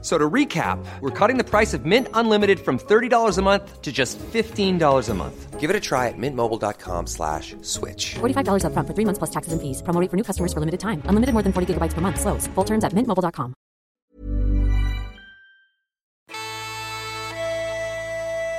So 0.00 0.16
to 0.16 0.30
recap, 0.30 0.78
we're 1.00 1.10
cutting 1.10 1.38
the 1.38 1.44
price 1.44 1.74
of 1.74 1.84
Mint 1.84 2.06
Unlimited 2.14 2.60
from 2.60 2.78
$30 2.78 3.36
a 3.36 3.42
month 3.42 3.82
to 3.82 3.90
just 3.90 4.16
$15 4.32 5.08
a 5.08 5.14
month. 5.14 5.58
Give 5.58 5.70
it 5.70 5.74
a 5.74 5.80
try 5.80 6.06
at 6.06 6.14
mintmobile.com 6.16 7.08
slash 7.08 7.56
switch. 7.62 8.14
$45 8.20 8.62
upfront 8.62 8.86
for 8.86 8.94
three 8.94 9.04
months 9.04 9.18
plus 9.18 9.30
taxes 9.30 9.52
and 9.52 9.60
fees. 9.60 9.82
Promo 9.82 10.00
rate 10.00 10.08
for 10.08 10.16
new 10.16 10.22
customers 10.22 10.52
for 10.52 10.60
limited 10.60 10.78
time. 10.78 11.02
Unlimited 11.06 11.32
more 11.34 11.42
than 11.42 11.52
40 11.52 11.74
gigabytes 11.74 11.94
per 11.94 12.00
month. 12.00 12.20
Slows. 12.20 12.46
Full 12.54 12.64
terms 12.64 12.84
at 12.84 12.92
mintmobile.com. 12.94 13.54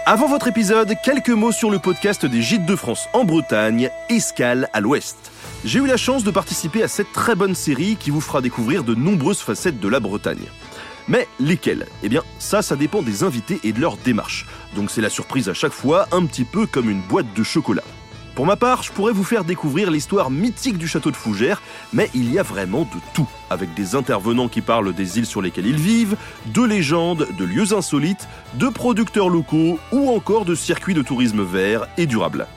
Avant 0.06 0.28
votre 0.28 0.48
épisode, 0.48 0.92
quelques 1.06 1.30
mots 1.30 1.52
sur 1.52 1.70
le 1.70 1.78
podcast 1.78 2.26
des 2.26 2.42
Gîtes 2.42 2.66
de 2.66 2.76
France 2.76 3.08
en 3.14 3.26
Bretagne, 3.26 3.92
Escale 4.10 4.68
à 4.74 4.82
l'Ouest. 4.82 5.32
J'ai 5.64 5.78
eu 5.78 5.86
la 5.86 5.98
chance 5.98 6.24
de 6.24 6.32
participer 6.32 6.82
à 6.82 6.88
cette 6.88 7.12
très 7.14 7.36
bonne 7.36 7.54
série 7.54 7.96
qui 7.96 8.10
vous 8.10 8.20
fera 8.20 8.42
découvrir 8.42 8.84
de 8.84 8.96
nombreuses 8.96 9.42
facettes 9.42 9.80
de 9.80 9.88
la 9.88 10.00
Bretagne. 10.00 10.48
Mais 11.10 11.28
lesquelles 11.40 11.88
Eh 12.04 12.10
bien, 12.10 12.22
ça, 12.38 12.62
ça 12.62 12.76
dépend 12.76 13.02
des 13.02 13.24
invités 13.24 13.60
et 13.64 13.74
de 13.74 13.82
leur 13.82 13.98
démarche. 13.98 14.46
Donc 14.76 14.92
c'est 14.92 15.02
la 15.02 15.10
surprise 15.10 15.50
à 15.50 15.54
chaque 15.54 15.74
fois, 15.74 16.08
un 16.12 16.26
petit 16.26 16.46
peu 16.46 16.68
comme 16.68 16.90
une 16.90 17.02
boîte 17.02 17.34
de 17.36 17.44
chocolat. 17.44 17.84
Pour 18.36 18.46
ma 18.46 18.56
part, 18.56 18.84
je 18.84 18.92
pourrais 18.92 19.12
vous 19.12 19.26
faire 19.26 19.44
découvrir 19.44 19.92
l'histoire 19.92 20.30
mythique 20.30 20.78
du 20.78 20.88
château 20.88 21.12
de 21.12 21.18
Fougères, 21.18 21.62
mais 21.92 22.10
il 22.14 22.32
y 22.32 22.40
a 22.40 22.44
vraiment 22.44 22.84
de 22.84 23.00
tout, 23.14 23.28
avec 23.50 23.74
des 23.74 23.96
intervenants 23.96 24.48
qui 24.48 24.62
parlent 24.62 24.94
des 24.94 25.18
îles 25.18 25.26
sur 25.26 25.42
lesquelles 25.42 25.66
ils 25.66 25.76
vivent, 25.76 26.16
de 26.46 26.64
légendes, 26.64 27.28
de 27.38 27.44
lieux 27.44 27.74
insolites, 27.74 28.30
de 28.54 28.70
producteurs 28.70 29.28
locaux 29.30 29.78
ou 29.92 30.10
encore 30.10 30.46
de 30.46 30.56
circuits 30.56 30.94
de 30.94 31.02
tourisme 31.02 31.44
vert 31.44 31.88
et 31.98 32.06
durable. 32.06 32.48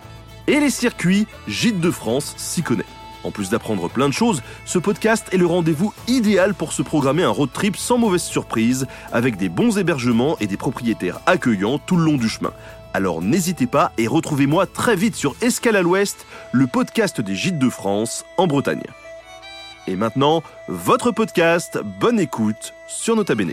Et 0.47 0.61
les 0.61 0.71
circuits, 0.71 1.27
Gîtes 1.49 1.81
de 1.81 1.91
France 1.91 2.35
s'y 2.37 2.63
connaît. 2.63 2.85
En 3.25 3.31
plus 3.31 3.51
d'apprendre 3.51 3.89
plein 3.89 4.09
de 4.09 4.15
choses, 4.15 4.43
ce 4.65 4.79
podcast 4.79 5.29
est 5.33 5.37
le 5.37 5.47
rendez-vous 5.47 5.93
idéal 6.09 6.55
pour 6.55 6.73
se 6.73 6.83
programmer 6.83 7.23
un 7.23 7.31
road 7.31 7.51
trip 7.53 7.77
sans 7.77 7.99
mauvaise 7.99 8.23
surprise, 8.23 8.87
avec 9.13 9.37
des 9.37 9.49
bons 9.49 9.79
hébergements 9.79 10.37
et 10.41 10.47
des 10.47 10.57
propriétaires 10.57 11.21
accueillants 11.27 11.79
tout 11.79 11.97
le 11.97 12.05
long 12.05 12.17
du 12.17 12.29
chemin. 12.29 12.53
Alors 12.95 13.23
n'hésitez 13.23 13.67
pas 13.67 13.93
et 13.97 14.07
retrouvez-moi 14.07 14.67
très 14.67 14.97
vite 14.97 15.15
sur 15.15 15.35
Escale 15.41 15.77
à 15.77 15.83
l'Ouest, 15.83 16.27
le 16.53 16.67
podcast 16.67 17.21
des 17.21 17.35
Gîtes 17.35 17.59
de 17.59 17.71
France 17.71 18.25
en 18.37 18.47
Bretagne. 18.47 18.83
Et 19.87 19.97
maintenant, 19.97 20.43
votre 20.69 21.11
podcast, 21.11 21.81
bonne 22.01 22.21
écoute 22.21 22.75
sur 22.87 23.17
Nota 23.17 23.35
Bene. 23.35 23.53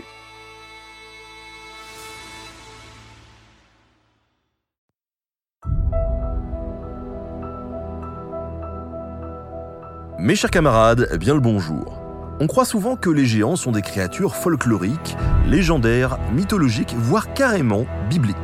Mes 10.22 10.36
chers 10.36 10.50
camarades, 10.50 11.16
bien 11.18 11.32
le 11.32 11.40
bonjour. 11.40 11.98
On 12.40 12.46
croit 12.46 12.66
souvent 12.66 12.94
que 12.94 13.08
les 13.08 13.24
géants 13.24 13.56
sont 13.56 13.72
des 13.72 13.80
créatures 13.80 14.36
folkloriques, 14.36 15.16
légendaires, 15.46 16.18
mythologiques, 16.34 16.94
voire 16.98 17.32
carrément 17.32 17.86
bibliques. 18.10 18.36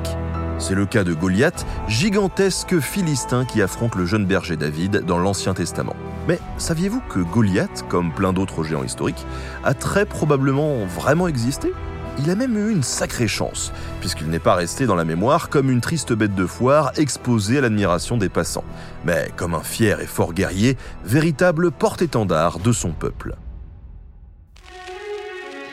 C'est 0.58 0.74
le 0.74 0.86
cas 0.86 1.04
de 1.04 1.12
Goliath, 1.12 1.66
gigantesque 1.86 2.80
philistin 2.80 3.44
qui 3.44 3.60
affronte 3.60 3.94
le 3.94 4.06
jeune 4.06 4.24
berger 4.24 4.56
David 4.56 5.04
dans 5.04 5.18
l'Ancien 5.18 5.52
Testament. 5.52 5.96
Mais 6.26 6.38
saviez-vous 6.56 7.02
que 7.10 7.18
Goliath, 7.18 7.84
comme 7.90 8.10
plein 8.10 8.32
d'autres 8.32 8.64
géants 8.64 8.82
historiques, 8.82 9.26
a 9.62 9.74
très 9.74 10.06
probablement 10.06 10.86
vraiment 10.86 11.28
existé? 11.28 11.74
Il 12.18 12.30
a 12.30 12.34
même 12.34 12.56
eu 12.56 12.70
une 12.70 12.82
sacrée 12.82 13.28
chance, 13.28 13.72
puisqu'il 14.00 14.28
n'est 14.28 14.38
pas 14.38 14.54
resté 14.54 14.86
dans 14.86 14.94
la 14.94 15.04
mémoire 15.04 15.48
comme 15.48 15.70
une 15.70 15.80
triste 15.80 16.12
bête 16.12 16.34
de 16.34 16.46
foire 16.46 16.92
exposée 16.96 17.58
à 17.58 17.60
l'admiration 17.60 18.16
des 18.16 18.28
passants, 18.28 18.64
mais 19.04 19.30
comme 19.36 19.54
un 19.54 19.62
fier 19.62 20.00
et 20.00 20.06
fort 20.06 20.32
guerrier, 20.32 20.76
véritable 21.04 21.70
porte-étendard 21.70 22.58
de 22.58 22.72
son 22.72 22.92
peuple. 22.92 23.36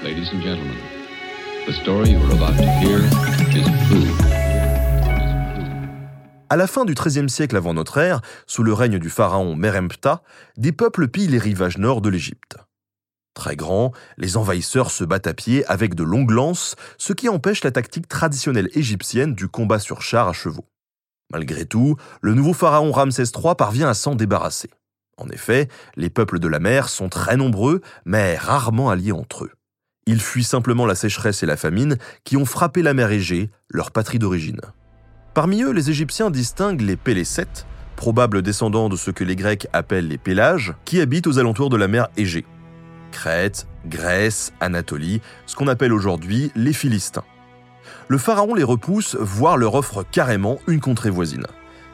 Ladies 0.03 0.29
and 0.34 0.41
gentlemen, 0.41 0.75
the 1.66 1.72
story 1.72 2.12
you 2.12 2.19
are 2.19 2.34
about 2.34 2.57
to 2.57 2.63
hear 2.81 3.00
is 3.56 3.63
true. 3.88 4.34
À 6.50 6.56
la 6.56 6.68
fin 6.68 6.85
du 6.85 6.94
XIIIe 6.94 7.29
siècle 7.29 7.57
avant 7.57 7.73
notre 7.73 7.97
ère, 7.97 8.22
sous 8.45 8.62
le 8.62 8.73
règne 8.73 9.00
du 9.00 9.09
pharaon 9.09 9.56
Merempta, 9.56 10.22
des 10.56 10.72
peuples 10.72 11.07
pillent 11.07 11.28
les 11.28 11.39
rivages 11.39 11.79
nord 11.79 12.00
de 12.01 12.09
l'Égypte. 12.09 12.57
Très 13.33 13.55
grands, 13.55 13.91
les 14.17 14.38
envahisseurs 14.38 14.91
se 14.91 15.03
battent 15.03 15.27
à 15.27 15.33
pied 15.33 15.66
avec 15.66 15.95
de 15.95 16.03
longues 16.03 16.31
lances, 16.31 16.75
ce 16.97 17.13
qui 17.13 17.29
empêche 17.29 17.63
la 17.63 17.71
tactique 17.71 18.07
traditionnelle 18.07 18.69
égyptienne 18.73 19.33
du 19.33 19.47
combat 19.47 19.79
sur 19.79 20.01
char 20.01 20.27
à 20.27 20.33
chevaux. 20.33 20.67
Malgré 21.31 21.66
tout, 21.66 21.95
le 22.21 22.35
nouveau 22.35 22.53
pharaon 22.53 22.91
Ramsès 22.91 23.23
III 23.35 23.55
parvient 23.57 23.89
à 23.89 23.95
s'en 23.95 24.13
débarrasser. 24.13 24.69
En 25.17 25.29
effet, 25.29 25.67
les 25.95 26.09
peuples 26.09 26.39
de 26.39 26.47
la 26.47 26.59
mer 26.59 26.89
sont 26.89 27.09
très 27.09 27.38
nombreux, 27.38 27.81
mais 28.05 28.38
rarement 28.38 28.89
alliés 28.89 29.11
entre 29.11 29.45
eux. 29.45 29.51
Ils 30.05 30.21
fuient 30.21 30.44
simplement 30.44 30.85
la 30.85 30.95
sécheresse 30.95 31.44
et 31.44 31.47
la 31.47 31.57
famine 31.57 31.97
qui 32.23 32.38
ont 32.38 32.45
frappé 32.45 32.81
la 32.81 32.94
mer 32.94 33.11
Égée, 33.11 33.50
leur 33.69 33.91
patrie 33.91 34.19
d'origine. 34.19 34.61
Parmi 35.33 35.63
eux, 35.63 35.71
les 35.71 35.89
Égyptiens 35.89 36.29
distinguent 36.29 36.81
les 36.81 36.97
Pélécètes, 36.97 37.65
probables 37.95 38.41
descendants 38.41 38.89
de 38.89 38.95
ce 38.95 39.11
que 39.11 39.23
les 39.23 39.35
Grecs 39.35 39.67
appellent 39.71 40.07
les 40.07 40.17
Pélages, 40.17 40.73
qui 40.85 41.00
habitent 41.00 41.27
aux 41.27 41.39
alentours 41.39 41.69
de 41.69 41.77
la 41.77 41.88
mer 41.88 42.09
Égée. 42.17 42.45
Crète, 43.13 43.68
Grèce, 43.85 44.51
Anatolie, 44.59 45.22
ce 45.46 45.56
qu'on 45.56 45.69
appelle 45.69 45.94
aujourd'hui 45.94 46.51
les 46.56 46.74
Philistins. 46.74 47.24
Le 48.09 48.18
pharaon 48.18 48.56
les 48.56 48.63
repousse, 48.63 49.16
voire 49.19 49.56
leur 49.56 49.75
offre 49.75 50.03
carrément 50.03 50.59
une 50.68 50.81
contrée 50.81 51.09
voisine. 51.09 51.46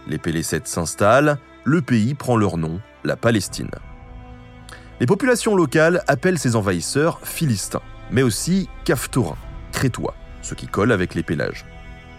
Les 0.08 0.18
Pélécètes 0.18 0.68
s'installent, 0.68 1.38
le 1.66 1.82
pays 1.84 2.16
prend 2.16 2.38
leur 2.38 2.58
nom, 2.58 2.80
la 3.04 3.16
Palestine. 3.16 3.70
Les 5.00 5.06
populations 5.06 5.56
locales 5.56 6.04
appellent 6.08 6.40
ces 6.40 6.56
envahisseurs 6.56 7.20
Philistins, 7.24 7.82
mais 8.12 8.24
aussi 8.24 8.70
Caphtorins, 8.86 9.38
Crétois, 9.72 10.16
ce 10.42 10.56
qui 10.56 10.68
colle 10.68 10.92
avec 10.92 11.14
les 11.14 11.24
Pélages. 11.24 11.66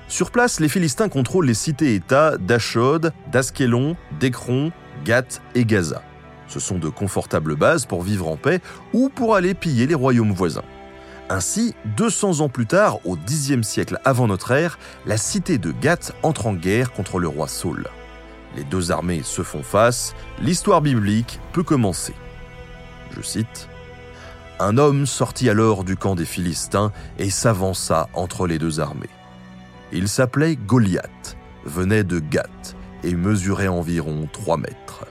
Sur 0.08 0.30
place, 0.30 0.60
les 0.60 0.68
Philistins 0.68 1.08
contrôlent 1.08 1.46
les 1.46 1.54
cités-États 1.54 2.36
d'Achod, 2.36 3.12
d'Askelon, 3.32 3.96
d'Ekron, 4.18 4.72
Gath 5.04 5.40
et 5.54 5.64
Gaza. 5.64 6.02
Ce 6.50 6.58
sont 6.58 6.78
de 6.78 6.88
confortables 6.88 7.54
bases 7.54 7.86
pour 7.86 8.02
vivre 8.02 8.26
en 8.26 8.36
paix 8.36 8.60
ou 8.92 9.08
pour 9.08 9.36
aller 9.36 9.54
piller 9.54 9.86
les 9.86 9.94
royaumes 9.94 10.32
voisins. 10.32 10.64
Ainsi, 11.28 11.76
200 11.96 12.40
ans 12.40 12.48
plus 12.48 12.66
tard, 12.66 12.98
au 13.06 13.16
Xe 13.16 13.62
siècle 13.62 14.00
avant 14.04 14.26
notre 14.26 14.50
ère, 14.50 14.80
la 15.06 15.16
cité 15.16 15.58
de 15.58 15.70
Gath 15.70 16.12
entre 16.24 16.48
en 16.48 16.54
guerre 16.54 16.92
contre 16.92 17.20
le 17.20 17.28
roi 17.28 17.46
Saul. 17.46 17.86
Les 18.56 18.64
deux 18.64 18.90
armées 18.90 19.22
se 19.22 19.42
font 19.42 19.62
face, 19.62 20.12
l'histoire 20.42 20.80
biblique 20.80 21.38
peut 21.52 21.62
commencer. 21.62 22.14
Je 23.16 23.22
cite 23.22 23.68
Un 24.58 24.76
homme 24.76 25.06
sortit 25.06 25.48
alors 25.48 25.84
du 25.84 25.96
camp 25.96 26.16
des 26.16 26.24
Philistins 26.24 26.90
et 27.20 27.30
s'avança 27.30 28.08
entre 28.12 28.48
les 28.48 28.58
deux 28.58 28.80
armées. 28.80 29.08
Il 29.92 30.08
s'appelait 30.08 30.56
Goliath, 30.56 31.36
venait 31.64 32.02
de 32.02 32.18
Gath 32.18 32.74
et 33.04 33.14
mesurait 33.14 33.68
environ 33.68 34.28
3 34.32 34.56
mètres. 34.56 35.06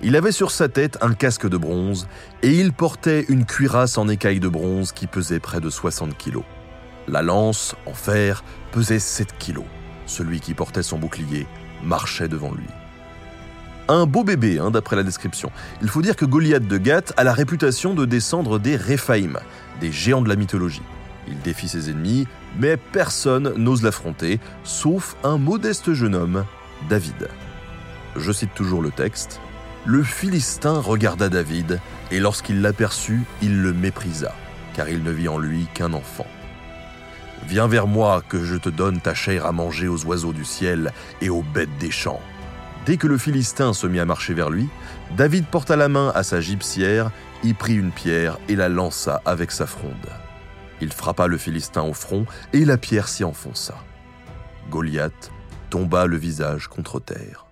Il 0.00 0.14
avait 0.14 0.32
sur 0.32 0.52
sa 0.52 0.68
tête 0.68 0.96
un 1.00 1.12
casque 1.12 1.48
de 1.48 1.56
bronze 1.56 2.06
et 2.42 2.52
il 2.52 2.72
portait 2.72 3.26
une 3.28 3.44
cuirasse 3.44 3.98
en 3.98 4.08
écaille 4.08 4.38
de 4.38 4.48
bronze 4.48 4.92
qui 4.92 5.08
pesait 5.08 5.40
près 5.40 5.60
de 5.60 5.70
60 5.70 6.16
kilos. 6.16 6.44
La 7.08 7.20
lance, 7.20 7.74
en 7.84 7.94
fer, 7.94 8.44
pesait 8.70 9.00
7 9.00 9.36
kilos. 9.38 9.64
Celui 10.06 10.38
qui 10.38 10.54
portait 10.54 10.84
son 10.84 10.98
bouclier 10.98 11.46
marchait 11.82 12.28
devant 12.28 12.52
lui. 12.52 12.66
Un 13.88 14.06
beau 14.06 14.22
bébé, 14.22 14.60
hein, 14.60 14.70
d'après 14.70 14.94
la 14.94 15.02
description. 15.02 15.50
Il 15.82 15.88
faut 15.88 16.02
dire 16.02 16.14
que 16.14 16.26
Goliath 16.26 16.68
de 16.68 16.78
Gath 16.78 17.12
a 17.16 17.24
la 17.24 17.32
réputation 17.32 17.94
de 17.94 18.04
descendre 18.04 18.60
des 18.60 18.76
Réphaïm, 18.76 19.38
des 19.80 19.90
géants 19.90 20.22
de 20.22 20.28
la 20.28 20.36
mythologie. 20.36 20.82
Il 21.26 21.40
défie 21.40 21.68
ses 21.68 21.90
ennemis, 21.90 22.28
mais 22.58 22.76
personne 22.76 23.52
n'ose 23.56 23.82
l'affronter, 23.82 24.38
sauf 24.62 25.16
un 25.24 25.38
modeste 25.38 25.92
jeune 25.92 26.14
homme, 26.14 26.44
David. 26.88 27.28
Je 28.16 28.30
cite 28.30 28.54
toujours 28.54 28.82
le 28.82 28.90
texte. 28.90 29.40
Le 29.90 30.02
Philistin 30.02 30.80
regarda 30.80 31.30
David, 31.30 31.80
et 32.10 32.20
lorsqu'il 32.20 32.60
l'aperçut, 32.60 33.22
il 33.40 33.62
le 33.62 33.72
méprisa, 33.72 34.34
car 34.74 34.90
il 34.90 35.02
ne 35.02 35.10
vit 35.10 35.28
en 35.28 35.38
lui 35.38 35.66
qu'un 35.72 35.94
enfant. 35.94 36.26
Viens 37.46 37.68
vers 37.68 37.86
moi, 37.86 38.22
que 38.28 38.44
je 38.44 38.56
te 38.56 38.68
donne 38.68 39.00
ta 39.00 39.14
chair 39.14 39.46
à 39.46 39.52
manger 39.52 39.88
aux 39.88 40.04
oiseaux 40.04 40.34
du 40.34 40.44
ciel 40.44 40.92
et 41.22 41.30
aux 41.30 41.40
bêtes 41.40 41.78
des 41.80 41.90
champs. 41.90 42.20
Dès 42.84 42.98
que 42.98 43.06
le 43.06 43.16
Philistin 43.16 43.72
se 43.72 43.86
mit 43.86 43.98
à 43.98 44.04
marcher 44.04 44.34
vers 44.34 44.50
lui, 44.50 44.68
David 45.16 45.46
porta 45.46 45.74
la 45.74 45.88
main 45.88 46.12
à 46.14 46.22
sa 46.22 46.42
gibecière, 46.42 47.10
y 47.42 47.54
prit 47.54 47.76
une 47.76 47.90
pierre 47.90 48.36
et 48.50 48.56
la 48.56 48.68
lança 48.68 49.22
avec 49.24 49.50
sa 49.50 49.64
fronde. 49.64 50.10
Il 50.82 50.92
frappa 50.92 51.28
le 51.28 51.38
Philistin 51.38 51.84
au 51.84 51.94
front 51.94 52.26
et 52.52 52.66
la 52.66 52.76
pierre 52.76 53.08
s'y 53.08 53.24
enfonça. 53.24 53.76
Goliath 54.68 55.30
tomba 55.70 56.04
le 56.04 56.18
visage 56.18 56.68
contre 56.68 57.00
terre. 57.00 57.47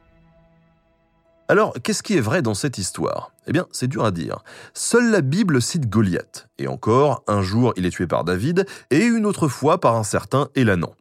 Alors, 1.49 1.75
qu'est-ce 1.83 2.03
qui 2.03 2.17
est 2.17 2.21
vrai 2.21 2.43
dans 2.43 2.55
cette 2.55 2.77
histoire? 2.77 3.31
Eh 3.47 3.53
bien, 3.53 3.67
c'est 3.71 3.87
dur 3.87 4.05
à 4.05 4.11
dire. 4.11 4.43
Seule 4.75 5.11
la 5.13 5.21
Bible 5.21 5.63
cite 5.63 5.89
Goliath. 5.89 6.49
Et 6.59 6.67
encore, 6.67 7.23
un 7.29 7.41
jour 7.41 7.73
il 7.77 7.87
est 7.87 7.91
tué 7.91 8.09
par 8.09 8.25
David, 8.25 8.67
et 8.91 9.05
une 9.05 9.25
autre 9.25 9.47
fois 9.47 9.81
par 9.81 9.95
un 9.95 10.03
certain 10.03 10.49
Élanon. 10.57 10.93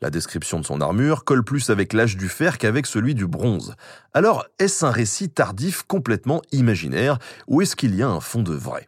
La 0.00 0.10
description 0.10 0.60
de 0.60 0.64
son 0.64 0.80
armure 0.80 1.24
colle 1.24 1.42
plus 1.42 1.70
avec 1.70 1.92
l'âge 1.92 2.16
du 2.16 2.28
fer 2.28 2.58
qu'avec 2.58 2.86
celui 2.86 3.16
du 3.16 3.26
bronze. 3.26 3.74
Alors, 4.14 4.46
est-ce 4.60 4.84
un 4.84 4.92
récit 4.92 5.30
tardif 5.30 5.82
complètement 5.82 6.42
imaginaire, 6.52 7.18
ou 7.48 7.60
est-ce 7.62 7.74
qu'il 7.74 7.96
y 7.96 8.02
a 8.02 8.08
un 8.08 8.20
fond 8.20 8.42
de 8.42 8.54
vrai? 8.54 8.86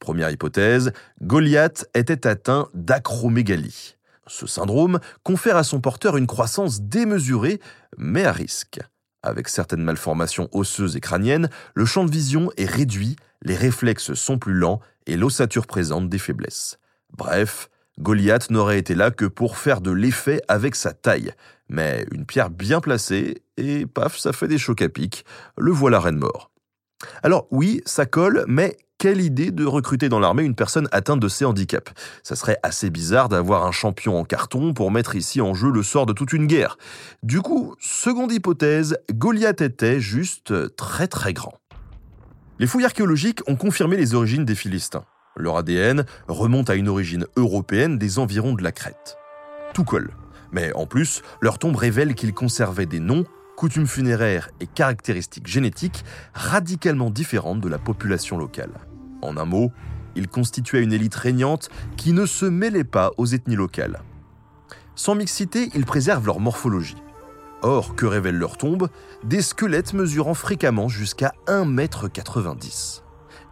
Première 0.00 0.30
hypothèse, 0.30 0.92
Goliath 1.22 1.86
était 1.94 2.26
atteint 2.26 2.68
d'acromégalie. 2.74 3.94
Ce 4.26 4.48
syndrome 4.48 4.98
confère 5.22 5.56
à 5.56 5.62
son 5.62 5.80
porteur 5.80 6.16
une 6.16 6.26
croissance 6.26 6.80
démesurée, 6.80 7.60
mais 7.96 8.24
à 8.24 8.32
risque. 8.32 8.80
Avec 9.22 9.48
certaines 9.48 9.84
malformations 9.84 10.48
osseuses 10.52 10.96
et 10.96 11.00
crâniennes, 11.00 11.48
le 11.74 11.84
champ 11.84 12.04
de 12.04 12.10
vision 12.10 12.50
est 12.56 12.70
réduit, 12.70 13.16
les 13.42 13.56
réflexes 13.56 14.14
sont 14.14 14.38
plus 14.38 14.54
lents 14.54 14.80
et 15.06 15.16
l'ossature 15.16 15.66
présente 15.66 16.08
des 16.08 16.18
faiblesses. 16.18 16.78
Bref, 17.16 17.68
Goliath 18.00 18.50
n'aurait 18.50 18.78
été 18.78 18.94
là 18.94 19.10
que 19.10 19.24
pour 19.24 19.58
faire 19.58 19.80
de 19.80 19.90
l'effet 19.90 20.40
avec 20.48 20.74
sa 20.74 20.92
taille. 20.92 21.32
Mais 21.68 22.06
une 22.12 22.26
pierre 22.26 22.50
bien 22.50 22.80
placée, 22.80 23.42
et 23.56 23.86
paf, 23.86 24.18
ça 24.18 24.32
fait 24.32 24.48
des 24.48 24.58
chocs 24.58 24.82
à 24.82 24.88
pic. 24.88 25.24
Le 25.56 25.70
voilà 25.70 26.00
reine 26.00 26.18
mort. 26.18 26.50
Alors 27.22 27.46
oui, 27.50 27.80
ça 27.86 28.06
colle, 28.06 28.44
mais 28.48 28.76
quelle 29.02 29.20
idée 29.20 29.50
de 29.50 29.64
recruter 29.64 30.08
dans 30.08 30.20
l'armée 30.20 30.44
une 30.44 30.54
personne 30.54 30.86
atteinte 30.92 31.18
de 31.18 31.26
ces 31.26 31.44
handicaps? 31.44 31.92
Ça 32.22 32.36
serait 32.36 32.58
assez 32.62 32.88
bizarre 32.88 33.28
d'avoir 33.28 33.66
un 33.66 33.72
champion 33.72 34.16
en 34.16 34.22
carton 34.22 34.74
pour 34.74 34.92
mettre 34.92 35.16
ici 35.16 35.40
en 35.40 35.54
jeu 35.54 35.72
le 35.72 35.82
sort 35.82 36.06
de 36.06 36.12
toute 36.12 36.32
une 36.32 36.46
guerre. 36.46 36.78
Du 37.24 37.40
coup, 37.40 37.74
seconde 37.80 38.30
hypothèse, 38.30 38.96
Goliath 39.12 39.60
était 39.60 39.98
juste 39.98 40.76
très 40.76 41.08
très 41.08 41.32
grand. 41.32 41.54
Les 42.60 42.68
fouilles 42.68 42.84
archéologiques 42.84 43.40
ont 43.48 43.56
confirmé 43.56 43.96
les 43.96 44.14
origines 44.14 44.44
des 44.44 44.54
Philistins. 44.54 45.04
Leur 45.34 45.56
ADN 45.56 46.04
remonte 46.28 46.70
à 46.70 46.76
une 46.76 46.88
origine 46.88 47.26
européenne 47.34 47.98
des 47.98 48.20
environs 48.20 48.52
de 48.52 48.62
la 48.62 48.70
Crète. 48.70 49.16
Tout 49.74 49.82
colle. 49.82 50.12
Mais 50.52 50.72
en 50.74 50.86
plus, 50.86 51.22
leur 51.40 51.58
tombe 51.58 51.74
révèle 51.74 52.14
qu'ils 52.14 52.34
conservaient 52.34 52.86
des 52.86 53.00
noms, 53.00 53.24
coutumes 53.56 53.88
funéraires 53.88 54.48
et 54.60 54.68
caractéristiques 54.68 55.48
génétiques 55.48 56.04
radicalement 56.34 57.10
différentes 57.10 57.60
de 57.60 57.68
la 57.68 57.80
population 57.80 58.38
locale. 58.38 58.70
En 59.22 59.36
un 59.36 59.44
mot, 59.44 59.70
ils 60.14 60.28
constituaient 60.28 60.82
une 60.82 60.92
élite 60.92 61.14
régnante 61.14 61.70
qui 61.96 62.12
ne 62.12 62.26
se 62.26 62.44
mêlait 62.44 62.84
pas 62.84 63.12
aux 63.16 63.26
ethnies 63.26 63.56
locales. 63.56 64.02
Sans 64.94 65.14
mixité, 65.14 65.70
ils 65.74 65.86
préservent 65.86 66.26
leur 66.26 66.40
morphologie. 66.40 67.02
Or, 67.62 67.94
que 67.94 68.06
révèlent 68.06 68.38
leurs 68.38 68.58
tombes 68.58 68.88
Des 69.24 69.40
squelettes 69.40 69.94
mesurant 69.94 70.34
fréquemment 70.34 70.88
jusqu'à 70.88 71.32
1m90. 71.46 73.02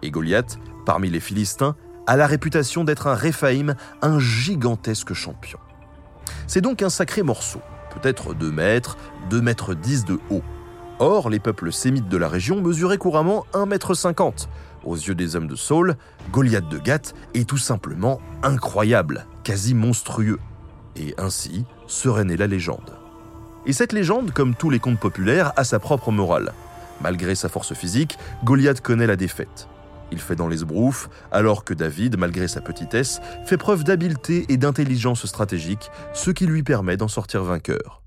Et 0.03 0.11
Goliath, 0.11 0.59
parmi 0.85 1.09
les 1.09 1.21
Philistins, 1.21 1.77
a 2.07 2.17
la 2.17 2.27
réputation 2.27 2.83
d'être 2.83 3.07
un 3.07 3.15
Réphaïm, 3.15 3.77
un 4.03 4.19
gigantesque 4.19 5.15
champion. 5.15 5.61
C'est 6.47 6.61
donc 6.61 6.83
un 6.83 6.91
sacré 6.91 7.23
morceau, 7.23 7.61
peut-être 7.95 8.35
2 8.35 8.51
mètres, 8.51 8.97
2 9.31 9.41
mètres 9.41 9.75
10 9.75 10.05
de 10.07 10.19
haut. 10.31 10.43
Or, 10.99 11.31
les 11.31 11.39
peuples 11.39 11.73
sémites 11.73 12.09
de 12.09 12.17
la 12.17 12.29
région 12.29 12.61
mesuraient 12.61 12.99
couramment 12.99 13.47
1 13.55 13.67
mètre 13.67 13.95
50. 13.95 14.49
Aux 14.85 14.97
yeux 14.97 15.15
des 15.15 15.37
hommes 15.37 15.47
de 15.47 15.57
Saul, 15.57 15.97
Goliath 16.33 16.69
de 16.69 16.79
Gath 16.79 17.15
est 17.35 17.49
tout 17.49 17.59
simplement 17.59 18.21
incroyable, 18.43 19.27
quasi 19.45 19.75
monstrueux. 19.75 20.39
Et 20.97 21.15
ainsi 21.19 21.65
serait 21.87 22.25
née 22.25 22.37
la 22.37 22.47
légende. 22.47 22.97
Et 23.67 23.73
cette 23.73 23.93
légende, 23.93 24.33
comme 24.33 24.55
tous 24.55 24.71
les 24.71 24.79
contes 24.79 24.99
populaires, 24.99 25.53
a 25.57 25.65
sa 25.65 25.79
propre 25.79 26.11
morale. 26.11 26.53
Malgré 27.03 27.35
sa 27.35 27.49
force 27.49 27.75
physique, 27.75 28.19
Goliath 28.45 28.81
connaît 28.81 29.07
la 29.07 29.17
défaite. 29.17 29.69
Il 30.13 30.19
fait 30.19 30.35
dans 30.35 30.49
les 30.49 30.59
sbroufs, 30.59 31.09
alors 31.31 31.65
que 31.65 31.75
David, 31.75 32.19
malgré 32.19 32.49
sa 32.49 32.61
petitesse, 32.61 33.21
fait 33.47 33.57
preuve 33.57 33.85
d'habileté 33.85 34.45
et 34.49 34.57
d'intelligence 34.57 35.27
stratégique, 35.27 35.91
ce 36.15 36.31
qui 36.31 36.47
lui 36.47 36.63
permet 36.63 36.97
d'en 36.97 37.09
sortir 37.09 37.45
vainqueur. 37.45 38.00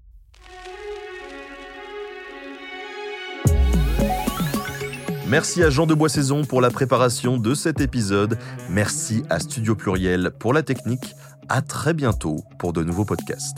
Merci 5.33 5.63
à 5.63 5.71
Jean 5.71 5.87
de 5.87 5.95
Boissaison 5.95 6.45
pour 6.45 6.61
la 6.61 6.69
préparation 6.69 7.39
de 7.39 7.55
cet 7.55 7.81
épisode. 7.81 8.37
Merci 8.69 9.23
à 9.31 9.39
Studio 9.39 9.75
Pluriel 9.75 10.29
pour 10.37 10.53
la 10.53 10.61
technique. 10.61 11.15
À 11.49 11.63
très 11.63 11.95
bientôt 11.95 12.43
pour 12.59 12.71
de 12.71 12.83
nouveaux 12.83 13.03
podcasts. 13.03 13.57